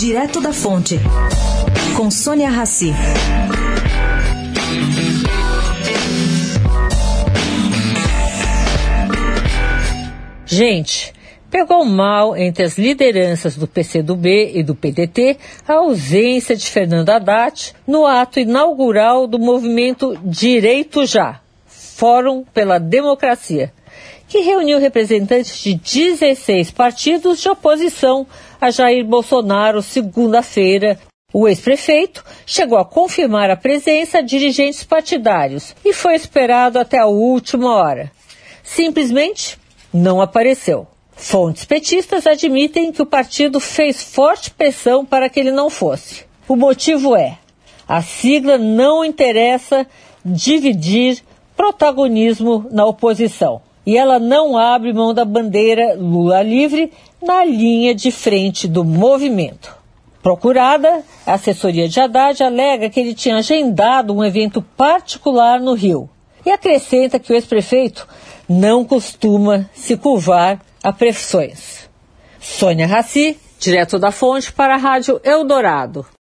[0.00, 0.98] Direto da Fonte,
[1.94, 2.90] com Sônia Rassi.
[10.46, 11.12] Gente,
[11.50, 15.36] pegou mal entre as lideranças do PCdoB e do PDT
[15.68, 23.70] a ausência de Fernando Haddad no ato inaugural do movimento Direito Já, Fórum pela Democracia,
[24.30, 28.24] que reuniu representantes de 16 partidos de oposição
[28.60, 30.96] a Jair Bolsonaro segunda-feira.
[31.34, 37.06] O ex-prefeito chegou a confirmar a presença de dirigentes partidários e foi esperado até a
[37.06, 38.12] última hora.
[38.62, 39.58] Simplesmente
[39.92, 40.86] não apareceu.
[41.16, 46.24] Fontes petistas admitem que o partido fez forte pressão para que ele não fosse.
[46.46, 47.36] O motivo é:
[47.86, 49.84] a sigla não interessa
[50.24, 51.20] dividir
[51.56, 58.10] protagonismo na oposição e ela não abre mão da bandeira Lula livre na linha de
[58.10, 59.74] frente do movimento.
[60.22, 66.10] Procurada, a assessoria de Haddad alega que ele tinha agendado um evento particular no Rio
[66.44, 68.06] e acrescenta que o ex-prefeito
[68.48, 71.88] não costuma se curvar a pressões.
[72.38, 76.06] Sônia Raci, direto da fonte para a Rádio Eldorado.